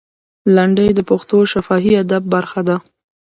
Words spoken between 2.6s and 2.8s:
ده.